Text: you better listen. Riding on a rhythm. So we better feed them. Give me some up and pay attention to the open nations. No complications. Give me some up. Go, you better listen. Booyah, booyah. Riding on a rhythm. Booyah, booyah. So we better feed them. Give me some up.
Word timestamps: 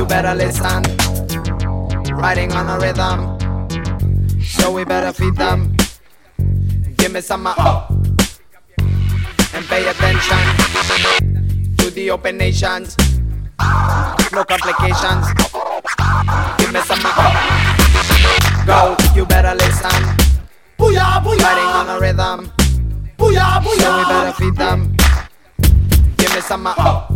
you 0.00 0.06
better 0.06 0.34
listen. 0.34 0.82
Riding 2.16 2.52
on 2.52 2.70
a 2.70 2.78
rhythm. 2.80 3.36
So 4.40 4.72
we 4.72 4.82
better 4.82 5.12
feed 5.12 5.36
them. 5.36 5.76
Give 6.96 7.12
me 7.12 7.20
some 7.20 7.46
up 7.46 7.90
and 9.52 9.64
pay 9.66 9.86
attention 9.86 10.38
to 11.76 11.90
the 11.90 12.10
open 12.10 12.38
nations. 12.38 12.96
No 14.32 14.42
complications. 14.42 15.26
Give 16.56 16.72
me 16.72 16.80
some 16.80 17.04
up. 17.04 17.34
Go, 18.64 18.96
you 19.14 19.26
better 19.26 19.54
listen. 19.54 20.00
Booyah, 20.78 21.20
booyah. 21.20 21.44
Riding 21.44 21.72
on 21.80 21.88
a 21.90 22.00
rhythm. 22.00 22.50
Booyah, 23.18 23.60
booyah. 23.60 23.84
So 23.84 23.98
we 23.98 24.04
better 24.14 24.32
feed 24.32 24.56
them. 24.56 24.96
Give 26.16 26.34
me 26.34 26.40
some 26.40 26.66
up. 26.66 27.09